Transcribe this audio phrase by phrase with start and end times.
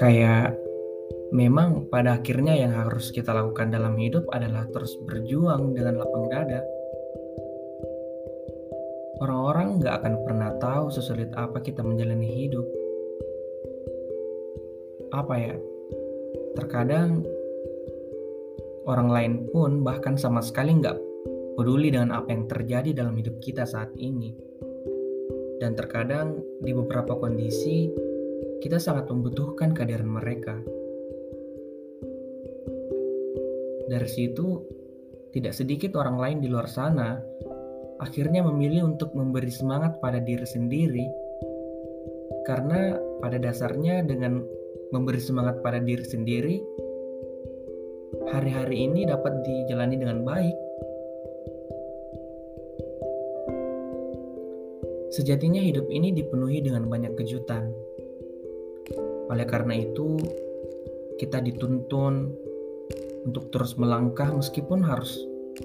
[0.00, 0.56] Kayak
[1.32, 6.60] memang pada akhirnya yang harus kita lakukan dalam hidup adalah terus berjuang dengan lapang dada.
[9.20, 12.64] Orang-orang gak akan pernah tahu sesulit apa kita menjalani hidup.
[15.12, 15.56] Apa ya?
[16.56, 17.24] Terkadang
[18.88, 20.96] orang lain pun bahkan sama sekali nggak
[21.54, 24.32] peduli dengan apa yang terjadi dalam hidup kita saat ini.
[25.60, 27.92] Dan terkadang di beberapa kondisi
[28.64, 30.56] kita sangat membutuhkan kehadiran mereka.
[33.90, 34.64] Dari situ,
[35.36, 37.20] tidak sedikit orang lain di luar sana
[38.00, 41.04] akhirnya memilih untuk memberi semangat pada diri sendiri,
[42.48, 44.40] karena pada dasarnya dengan
[44.90, 46.56] memberi semangat pada diri sendiri,
[48.32, 50.69] hari-hari ini dapat dijalani dengan baik.
[55.10, 57.66] Sejatinya hidup ini dipenuhi dengan banyak kejutan.
[59.26, 60.22] Oleh karena itu,
[61.18, 62.30] kita dituntun
[63.26, 65.18] untuk terus melangkah meskipun harus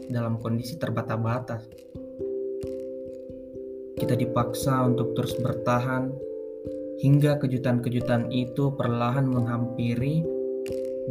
[0.10, 1.62] dalam kondisi terbata-bata.
[3.96, 6.10] Kita dipaksa untuk terus bertahan
[7.06, 10.26] hingga kejutan-kejutan itu perlahan menghampiri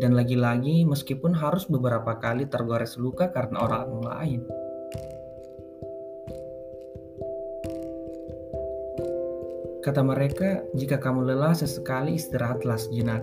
[0.03, 4.43] dan lagi-lagi meskipun harus beberapa kali tergores luka karena orang lain.
[9.85, 13.21] Kata mereka, jika kamu lelah sesekali istirahatlah sejenak,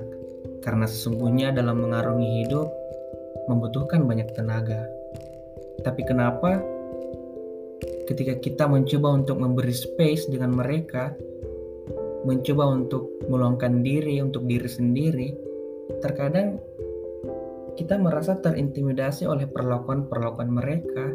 [0.62, 2.70] karena sesungguhnya dalam mengarungi hidup
[3.50, 4.86] membutuhkan banyak tenaga.
[5.82, 6.62] Tapi kenapa
[8.06, 11.18] ketika kita mencoba untuk memberi space dengan mereka,
[12.30, 15.34] mencoba untuk meluangkan diri untuk diri sendiri,
[15.98, 16.62] terkadang
[17.74, 21.10] kita merasa terintimidasi oleh perlakuan-perlakuan mereka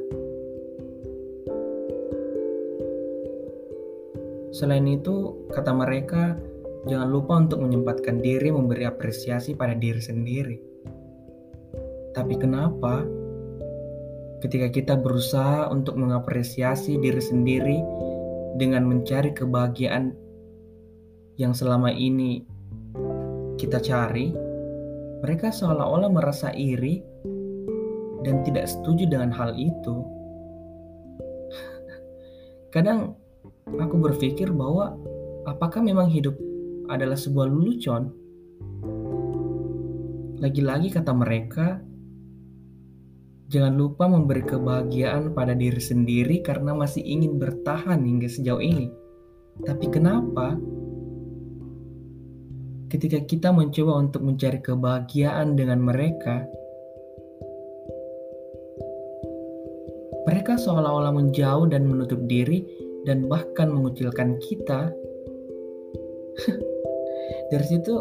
[4.54, 6.38] Selain itu, kata mereka,
[6.86, 10.56] jangan lupa untuk menyempatkan diri memberi apresiasi pada diri sendiri.
[12.14, 13.04] Tapi kenapa
[14.40, 17.78] ketika kita berusaha untuk mengapresiasi diri sendiri
[18.56, 20.14] dengan mencari kebahagiaan
[21.36, 22.46] yang selama ini
[23.60, 24.32] kita cari,
[25.20, 27.04] mereka seolah-olah merasa iri
[28.24, 29.96] dan tidak setuju dengan hal itu.
[32.74, 33.25] Kadang
[33.74, 34.94] aku berpikir bahwa
[35.42, 36.38] apakah memang hidup
[36.86, 38.14] adalah sebuah lelucon?
[40.38, 41.82] Lagi-lagi kata mereka,
[43.50, 48.86] jangan lupa memberi kebahagiaan pada diri sendiri karena masih ingin bertahan hingga sejauh ini.
[49.66, 50.54] Tapi kenapa
[52.86, 56.46] ketika kita mencoba untuk mencari kebahagiaan dengan mereka,
[60.28, 64.90] mereka seolah-olah menjauh dan menutup diri dan bahkan mengucilkan kita.
[67.54, 67.94] Dari situ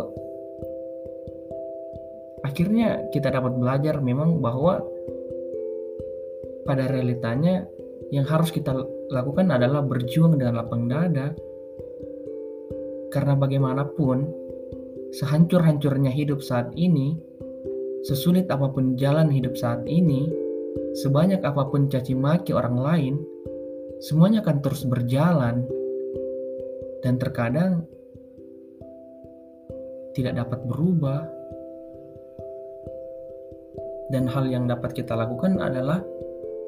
[2.41, 4.81] akhirnya kita dapat belajar memang bahwa
[6.65, 7.69] pada realitanya
[8.09, 8.73] yang harus kita
[9.13, 11.31] lakukan adalah berjuang dengan lapang dada.
[13.13, 14.27] Karena bagaimanapun
[15.15, 17.15] sehancur-hancurnya hidup saat ini
[18.03, 20.27] sesulit apa pun jalan hidup saat ini
[20.99, 23.13] sebanyak apa pun caci maki orang lain
[24.03, 25.63] semuanya akan terus berjalan
[27.05, 27.85] dan terkadang
[30.15, 31.21] tidak dapat berubah.
[34.05, 35.99] Dan hal yang dapat kita lakukan adalah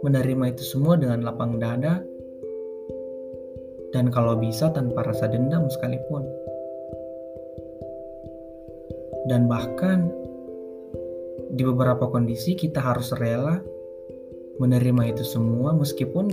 [0.02, 2.02] menerima itu semua dengan lapang dada
[3.94, 6.26] dan kalau bisa tanpa rasa dendam sekalipun.
[9.30, 10.10] Dan bahkan
[11.54, 13.62] di beberapa kondisi kita harus rela
[14.58, 16.32] menerima itu semua meskipun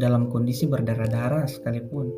[0.00, 2.08] dalam kondisi berdarah-darah sekalipun.